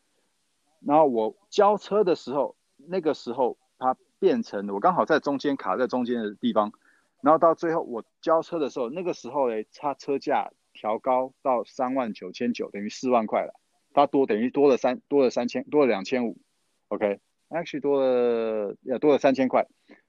[0.85, 6.73] 然后我交车的时候那个时候它变成我刚好在中间卡在中间的地方，
[7.21, 13.55] 然后到最后我交车的时候那个时候嘞它车价调高到三万九千九等于四万块了。
[13.95, 16.39] 它多等于多了三多了三千多了两千五
[16.89, 17.81] ，OK，actually?
[17.81, 19.67] 多了也多了三千块，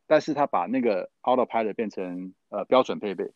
[0.07, 3.31] 但是他把那个 Autopilot 变成呃标准配备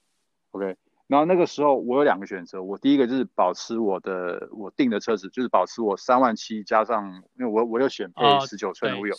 [0.51, 0.75] ，OK，
[1.07, 9.17] 然后那个时候我有两个选择，我第一个就是保持我的我订的车子，就是保持我三万七加上，因为我我有选配十九寸的 wheel，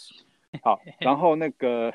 [0.62, 1.92] 好， 然后那个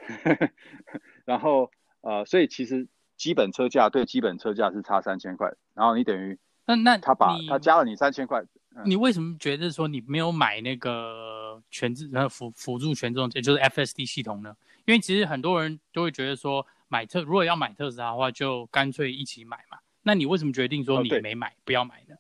[1.26, 8.44] 然后呃所以其实基本车价对基本车价是差三千块，然后你等于那那他把他加了你三千块。
[8.86, 14.56] 你为什么觉得说你没有买那个全自呃辅辅助全自动，也就是 FSD 系统呢？
[14.86, 19.78] 因为其实很多人都会觉得说，买特如果要买特斯拉的话，就干脆一起买嘛。
[20.02, 22.16] 那你为什么决定说你没买，哦、不要买呢？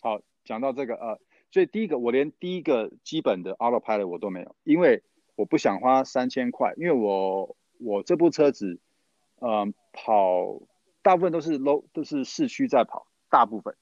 [0.00, 1.20] 好，讲到这个呃，
[1.52, 5.02] 所以第一个我连第一个基本的 Autopilot 我都没有，因为
[5.36, 8.80] 我不想花三千块，因为我我这部车子，
[9.40, 10.60] 嗯、呃，跑
[11.02, 13.76] 大部分都是 low 都是市区在跑，大部分。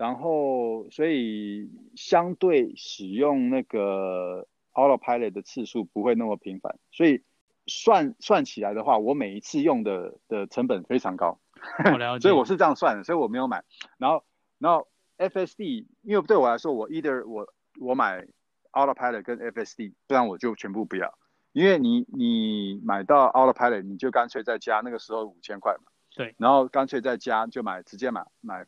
[0.00, 7.22] 然后，所以相对使用那个 Autopilot 的次数不会那么频繁，所以
[7.66, 11.38] 算算起来的话，我每一次用的的成本非常高。
[11.84, 12.22] 我了解。
[12.26, 13.62] 所以我是这样算的，所以我没有买。
[13.98, 14.24] 然后，
[14.58, 17.46] 然后 FSD，因为对我来说，我 either 我
[17.78, 18.26] 我买
[18.72, 21.12] Autopilot 跟 FSD，不然我就全部不要。
[21.52, 25.92] 因为你你买到 Autopilot，你就干脆再加，那个时候五千块嘛。
[26.16, 26.34] 对。
[26.38, 28.64] 然后干脆再加，就买直接买买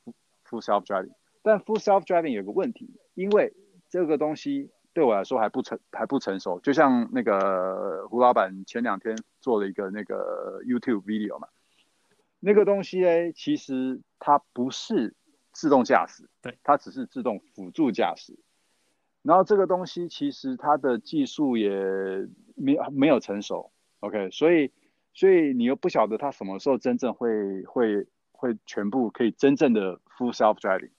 [0.47, 1.15] Full Self Driving。
[1.43, 3.53] 但 Full Self Driving 有个问题，因为
[3.89, 6.61] 这个东西对我来说还不成还不成熟。
[6.61, 11.49] 就像那个胡老板前两天做了一个那个 YouTube video 嘛，
[12.41, 15.15] 那个东西呢，其实它不是
[15.53, 18.39] 自动驾驶，对，它只是自动辅助驾驶。
[19.23, 21.71] 然后这个东西其实它的技术也
[22.55, 24.73] 没没有成熟，OK，所以
[25.15, 30.91] 所以你又不晓得它什么时候真正会会会全部可以真正的 Full Self Driving。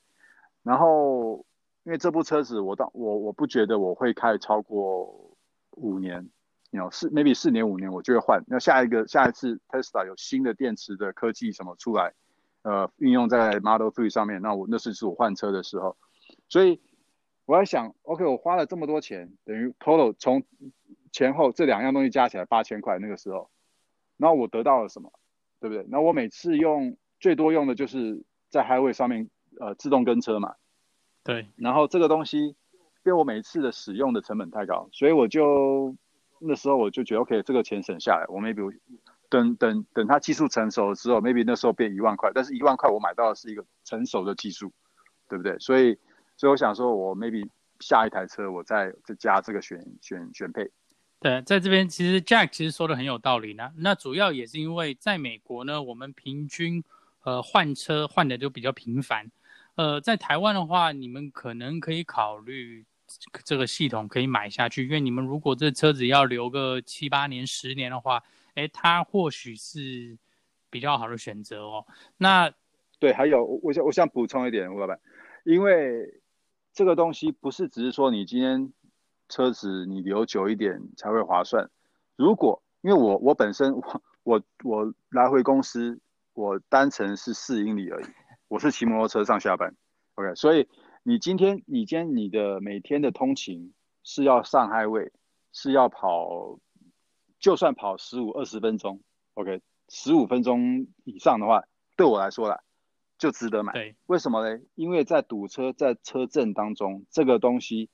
[0.64, 1.46] 然后，
[1.84, 5.36] 因为这部车子我当我我不觉得我会开超过
[5.72, 6.30] 五年，
[6.72, 8.42] 你 you know, 四 maybe 四年五年我就会换。
[8.48, 12.14] 那下一个下一次 Tesla 有新的电池的科技什么出来，
[12.62, 15.98] 呃，运用在 Model Three 上面，那我那是是我换车的时候。
[16.48, 16.82] 所以
[17.46, 20.44] 我在想，OK，我花了这么多钱，等于 total 从
[21.12, 23.50] 前后这两样东西加起来八千块那个时候，
[24.16, 25.12] 然后我得到了什么，
[25.60, 25.86] 对不对？
[25.90, 29.30] 那我每次用最多用的就是在 Highway 上面。
[29.60, 30.56] 呃，自动跟车嘛，
[31.24, 31.48] 对。
[31.56, 32.56] 然后这个东西，因
[33.06, 35.96] 为我每次的使用的成本太高，所以我就
[36.40, 38.78] 那时候我就觉得，OK，这个钱省下来，我 maybe
[39.30, 44.72] 等等等它技术成熟的时候，maybe 那时候变一万块，但是一万块我买到的是一个成熟的技术，
[45.28, 45.58] 对不对？
[45.60, 45.98] 所以
[46.38, 47.48] 所以我想说，我 maybe
[47.80, 50.72] 下一台车我再再加这个选选选配。
[51.20, 53.72] 对，在这边其实 Jack 其实说的很有道理呢。
[53.78, 56.84] 那主要也是因为在美国呢，我们平均
[57.24, 59.32] 呃换车换的就比较频繁。
[59.76, 62.86] 呃，在台湾的话，你们可能可以考虑
[63.44, 68.24] 这个系统可以买下去，因为你们如果这车子要留个七八年、十年的话，
[68.56, 70.18] 哎，它或许是
[70.70, 71.86] 比较好的选择哦。
[72.18, 72.52] 那
[73.00, 75.00] 对，还有我想我想补充一点，吴老板，
[75.44, 76.22] 因为
[76.74, 78.72] 这个东西不是只是说你今天。
[79.30, 81.68] 车子你留久一点才会划算。
[82.18, 86.00] 如果因为我我本身我我我来回公司
[86.34, 88.06] 我单程是四英里而已，
[88.54, 89.76] 我是骑摩托车上下班
[90.14, 90.36] ，OK。
[90.36, 90.68] 所以
[91.02, 93.74] 你今天你今天你的每天的通勤
[94.04, 95.10] 是要上 highway，
[95.52, 96.60] 是要跑，
[97.40, 99.02] 就算跑十五二十分钟
[99.34, 101.64] ，OK，十五分钟以上的话，
[101.98, 102.62] 对我来说啦，
[103.18, 103.74] 就值得买。
[103.74, 104.62] 对，为什么呢？
[104.76, 107.90] 因为在堵车在车阵当中，这个东西。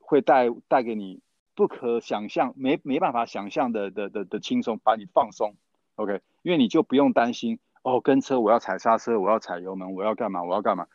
[0.00, 1.20] 会带带给你
[1.54, 5.54] 不可想象、没没办法想象的的的的轻松，把你放松
[5.96, 6.22] ，OK？
[6.40, 10.42] 因为你就不用担心哦，跟车我要踩刹车，我要踩油门，我要干嘛？
[10.42, 10.86] 我要干嘛？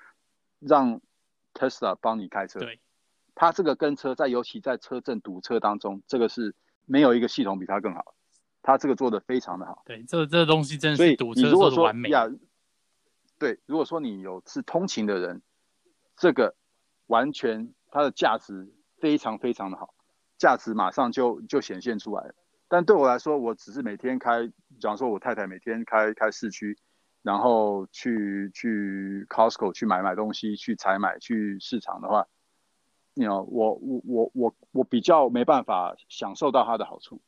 [0.59, 1.01] 让
[1.53, 2.59] Tesla 帮你开车。
[2.59, 2.79] 对，
[3.35, 6.55] 它这个跟车在尤其在车阵堵车当中，这个是
[6.85, 8.15] 没有一个系统比它更好。
[8.61, 9.83] 它这个做的非常的好。
[9.85, 12.09] 对，这这个东西真的是堵车做的完美。
[12.09, 12.29] 呀，
[13.39, 15.41] 对，如果说你有是通勤的人，
[16.15, 16.55] 这个
[17.07, 18.71] 完全它的价值。
[18.99, 19.93] 非常非常的好，
[20.37, 22.33] 价值马上就就显现出来了。
[22.69, 24.49] 但对我来说，我只是每天开，
[24.79, 26.77] 假如说我太太每天开开市区，
[27.21, 32.27] 然后去去 Costco 去买买东西，去采买去市场的话，
[33.13, 37.21] 你 you know, 我我我我我比较没办法享受到它的好处。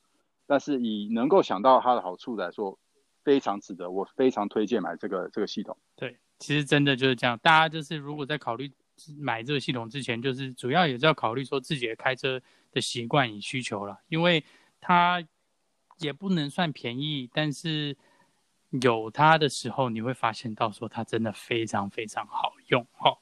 [0.47, 2.77] 但是以能够想到它的好处来说，
[3.23, 5.77] 非常值得，我非常推荐买这个这个系统。
[5.95, 7.37] 对，其实真的就是这样。
[7.39, 8.71] 大家就是如果在考虑。
[9.19, 12.41] 买这个系统之前，就是主要也是要考虑说自己的开车
[12.71, 14.41] 的习惯与需求了，因为
[14.79, 15.21] 它
[15.99, 17.95] 也不能算便宜，但是
[18.81, 23.17] 有它的时候，你会发现到说它真的非常非常好用哈。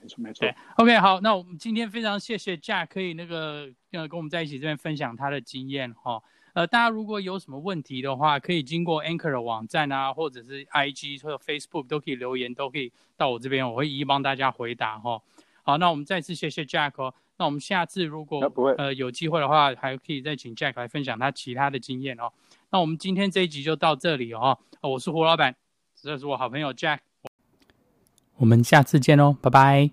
[0.00, 0.40] 没错没错。
[0.40, 6.22] 对，OK，好，那我们今天非常谢谢 Jack 可以那个呃跟我们在一起这边分享他的经验哈。
[6.52, 15.22] 呃，大家如果有什么问题的话，可以经过 Anchor 的网站啊，或者是 IG 或者 Facebook 都可以留言，都可以到我这边，我会一一帮大家回答哈。
[15.62, 17.14] 好，那我们再次谢谢 Jack 哦。
[17.40, 18.38] 那我们下次如果
[18.76, 22.30] 呃有机会的话，还可以再请 Jack 来分享他其他的经验哦。
[22.68, 24.58] 那我们今天这一集就到这里哦。
[24.82, 25.56] 我是胡老板，
[25.96, 26.98] 这是我好朋友 Jack，
[28.36, 29.90] 我们下次见哦，拜拜。